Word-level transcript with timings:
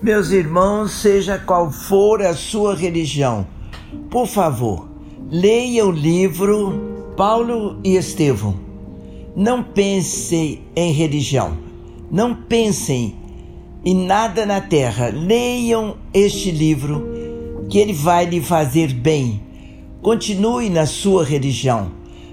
Meus 0.00 0.30
irmãos, 0.30 0.92
seja 0.92 1.40
qual 1.40 1.72
for 1.72 2.22
a 2.22 2.32
sua 2.32 2.72
religião, 2.72 3.44
por 4.08 4.28
favor, 4.28 4.88
leia 5.28 5.84
o 5.84 5.90
livro 5.90 7.14
Paulo 7.16 7.80
e 7.82 7.96
Estevão. 7.96 8.54
Não 9.34 9.60
pensem 9.60 10.60
em 10.76 10.92
religião, 10.92 11.58
não 12.12 12.32
pensem 12.32 13.16
em 13.84 14.06
nada 14.06 14.46
na 14.46 14.60
terra. 14.60 15.08
Leiam 15.12 15.96
este 16.14 16.52
livro, 16.52 17.04
que 17.68 17.78
ele 17.78 17.92
vai 17.92 18.24
lhe 18.24 18.40
fazer 18.40 18.92
bem. 18.92 19.42
Continue 20.00 20.70
na 20.70 20.86
sua 20.86 21.24
religião, 21.24 21.90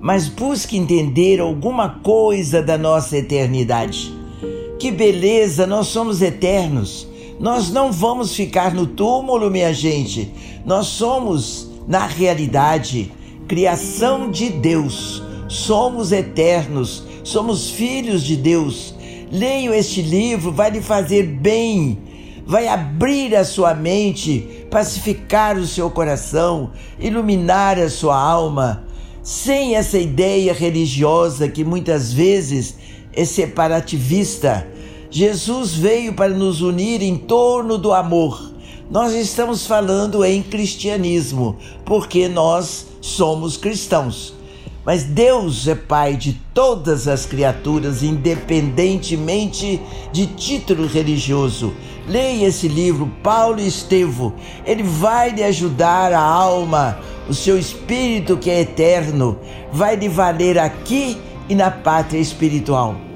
mas 0.00 0.28
busque 0.28 0.76
entender 0.76 1.40
alguma 1.40 1.98
coisa 2.04 2.62
da 2.62 2.78
nossa 2.78 3.18
eternidade. 3.18 4.14
Que 4.78 4.92
beleza, 4.92 5.66
nós 5.66 5.88
somos 5.88 6.22
eternos. 6.22 7.08
Nós 7.38 7.70
não 7.70 7.92
vamos 7.92 8.34
ficar 8.34 8.74
no 8.74 8.86
túmulo, 8.86 9.50
minha 9.50 9.72
gente. 9.72 10.32
Nós 10.66 10.88
somos, 10.88 11.70
na 11.86 12.04
realidade, 12.06 13.12
criação 13.46 14.30
de 14.30 14.50
Deus. 14.50 15.22
Somos 15.48 16.10
eternos, 16.10 17.04
somos 17.22 17.70
filhos 17.70 18.24
de 18.24 18.36
Deus. 18.36 18.94
Leiam 19.30 19.72
este 19.72 20.02
livro, 20.02 20.50
vai 20.50 20.70
lhe 20.70 20.80
fazer 20.80 21.24
bem, 21.24 21.98
vai 22.44 22.66
abrir 22.66 23.36
a 23.36 23.44
sua 23.44 23.72
mente, 23.72 24.66
pacificar 24.70 25.56
o 25.56 25.66
seu 25.66 25.90
coração, 25.90 26.72
iluminar 26.98 27.78
a 27.78 27.88
sua 27.88 28.18
alma, 28.18 28.84
sem 29.22 29.76
essa 29.76 29.98
ideia 29.98 30.52
religiosa 30.52 31.48
que 31.48 31.62
muitas 31.62 32.12
vezes 32.12 32.74
é 33.12 33.24
separativista. 33.24 34.66
Jesus 35.10 35.74
veio 35.74 36.12
para 36.12 36.34
nos 36.34 36.60
unir 36.60 37.02
em 37.02 37.16
torno 37.16 37.78
do 37.78 37.94
amor. 37.94 38.52
Nós 38.90 39.14
estamos 39.14 39.66
falando 39.66 40.22
em 40.22 40.42
cristianismo, 40.42 41.56
porque 41.84 42.28
nós 42.28 42.86
somos 43.00 43.56
cristãos. 43.56 44.34
Mas 44.84 45.04
Deus 45.04 45.66
é 45.66 45.74
Pai 45.74 46.14
de 46.14 46.34
todas 46.52 47.08
as 47.08 47.24
criaturas, 47.24 48.02
independentemente 48.02 49.80
de 50.12 50.26
título 50.26 50.86
religioso. 50.86 51.72
Leia 52.06 52.46
esse 52.46 52.68
livro, 52.68 53.10
Paulo 53.22 53.60
e 53.60 53.66
Estevão. 53.66 54.34
Ele 54.64 54.82
vai 54.82 55.30
lhe 55.30 55.42
ajudar 55.42 56.12
a 56.12 56.20
alma, 56.20 56.98
o 57.28 57.34
seu 57.34 57.58
espírito 57.58 58.36
que 58.36 58.50
é 58.50 58.60
eterno, 58.60 59.38
vai 59.72 59.96
lhe 59.96 60.08
valer 60.08 60.58
aqui 60.58 61.18
e 61.48 61.54
na 61.54 61.70
pátria 61.70 62.18
espiritual 62.18 63.07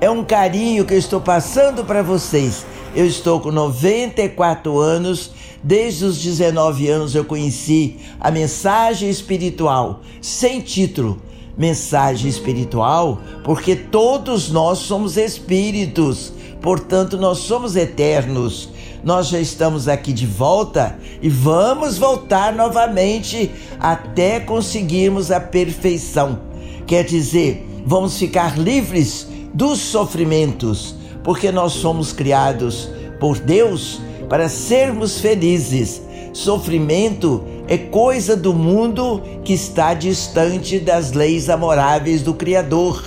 é 0.00 0.10
um 0.10 0.24
carinho 0.24 0.84
que 0.84 0.94
eu 0.94 0.98
estou 0.98 1.20
passando 1.20 1.84
para 1.84 2.02
vocês. 2.02 2.66
Eu 2.94 3.06
estou 3.06 3.40
com 3.40 3.50
94 3.50 4.78
anos, 4.78 5.32
desde 5.62 6.04
os 6.04 6.18
19 6.22 6.88
anos 6.88 7.14
eu 7.14 7.24
conheci 7.24 7.96
a 8.20 8.30
mensagem 8.30 9.08
espiritual, 9.08 10.00
sem 10.20 10.60
título. 10.60 11.20
Mensagem 11.56 12.28
espiritual, 12.28 13.18
porque 13.42 13.74
todos 13.74 14.50
nós 14.50 14.78
somos 14.80 15.16
espíritos, 15.16 16.30
portanto, 16.60 17.16
nós 17.16 17.38
somos 17.38 17.76
eternos. 17.76 18.68
Nós 19.02 19.28
já 19.28 19.40
estamos 19.40 19.88
aqui 19.88 20.12
de 20.12 20.26
volta 20.26 20.98
e 21.22 21.30
vamos 21.30 21.96
voltar 21.96 22.52
novamente 22.52 23.50
até 23.80 24.38
conseguirmos 24.38 25.30
a 25.30 25.40
perfeição. 25.40 26.40
Quer 26.86 27.04
dizer, 27.04 27.66
vamos 27.86 28.18
ficar 28.18 28.58
livres 28.58 29.28
dos 29.56 29.78
sofrimentos, 29.78 30.94
porque 31.24 31.50
nós 31.50 31.72
somos 31.72 32.12
criados 32.12 32.90
por 33.18 33.38
Deus 33.38 33.98
para 34.28 34.50
sermos 34.50 35.18
felizes. 35.18 36.02
Sofrimento 36.34 37.42
é 37.66 37.78
coisa 37.78 38.36
do 38.36 38.52
mundo 38.52 39.22
que 39.42 39.54
está 39.54 39.94
distante 39.94 40.78
das 40.78 41.12
leis 41.12 41.48
amoráveis 41.48 42.20
do 42.20 42.34
Criador 42.34 43.02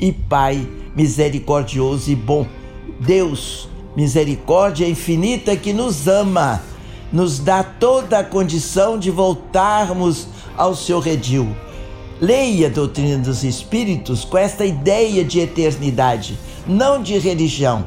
e 0.00 0.10
Pai 0.10 0.66
misericordioso 0.96 2.10
e 2.10 2.16
bom. 2.16 2.48
Deus, 2.98 3.68
misericórdia 3.96 4.88
infinita 4.88 5.56
que 5.56 5.72
nos 5.72 6.08
ama, 6.08 6.60
nos 7.12 7.38
dá 7.38 7.62
toda 7.62 8.18
a 8.18 8.24
condição 8.24 8.98
de 8.98 9.08
voltarmos 9.08 10.26
ao 10.56 10.74
seu 10.74 10.98
redil 10.98 11.54
Leia 12.22 12.68
a 12.68 12.70
doutrina 12.70 13.18
dos 13.18 13.42
Espíritos 13.42 14.24
com 14.24 14.38
esta 14.38 14.64
ideia 14.64 15.24
de 15.24 15.40
eternidade, 15.40 16.38
não 16.64 17.02
de 17.02 17.18
religião. 17.18 17.84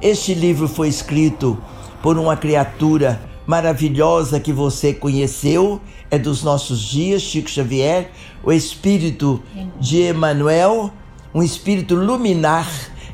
Este 0.00 0.32
livro 0.32 0.66
foi 0.66 0.88
escrito 0.88 1.62
por 2.02 2.16
uma 2.16 2.34
criatura 2.34 3.20
maravilhosa 3.46 4.40
que 4.40 4.54
você 4.54 4.94
conheceu, 4.94 5.82
é 6.10 6.18
dos 6.18 6.42
nossos 6.42 6.80
dias, 6.80 7.20
Chico 7.20 7.50
Xavier, 7.50 8.10
o 8.42 8.50
espírito 8.50 9.42
de 9.78 10.08
Emmanuel, 10.08 10.90
um 11.34 11.42
espírito 11.42 11.94
luminar 11.94 12.66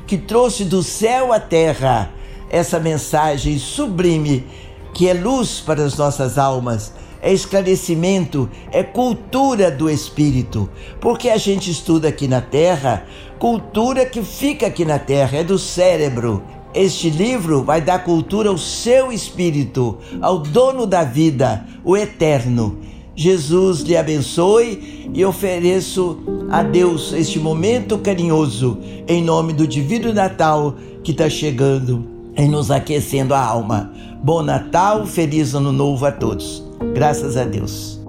que 0.07 0.17
trouxe 0.17 0.63
do 0.63 0.81
céu 0.81 1.33
à 1.33 1.39
terra 1.41 2.09
essa 2.49 2.79
mensagem 2.79 3.59
sublime 3.59 4.47
que 4.93 5.09
é 5.09 5.13
luz 5.13 5.59
para 5.59 5.83
as 5.83 5.97
nossas 5.97 6.37
almas 6.37 6.93
é 7.21 7.31
esclarecimento, 7.31 8.49
é 8.71 8.81
cultura 8.83 9.69
do 9.69 9.89
espírito. 9.89 10.69
Porque 10.99 11.29
a 11.29 11.37
gente 11.37 11.69
estuda 11.69 12.07
aqui 12.07 12.27
na 12.27 12.41
Terra, 12.41 13.05
cultura 13.37 14.05
que 14.05 14.23
fica 14.23 14.67
aqui 14.67 14.83
na 14.83 14.97
Terra, 14.97 15.37
é 15.37 15.43
do 15.43 15.59
cérebro. 15.59 16.41
Este 16.73 17.09
livro 17.09 17.63
vai 17.63 17.81
dar 17.81 18.03
cultura 18.03 18.49
ao 18.49 18.57
seu 18.57 19.11
espírito, 19.11 19.97
ao 20.21 20.39
dono 20.39 20.87
da 20.87 21.03
vida, 21.03 21.65
o 21.83 21.95
eterno. 21.95 22.79
Jesus 23.13 23.81
lhe 23.81 23.97
abençoe 23.97 25.11
e 25.13 25.23
ofereço 25.25 26.17
a 26.49 26.63
Deus 26.63 27.11
este 27.11 27.39
momento 27.39 27.97
carinhoso 27.97 28.79
em 29.05 29.21
nome 29.21 29.51
do 29.51 29.67
Divino 29.67 30.13
Natal 30.13 30.75
que 31.03 31.11
está 31.11 31.29
chegando 31.29 32.20
e 32.41 32.47
nos 32.47 32.71
aquecendo 32.71 33.35
a 33.35 33.39
alma. 33.39 33.91
Bom 34.23 34.41
Natal, 34.41 35.05
feliz 35.05 35.53
Ano 35.53 35.71
Novo 35.71 36.07
a 36.07 36.11
todos. 36.11 36.63
Graças 36.95 37.37
a 37.37 37.43
Deus. 37.43 38.00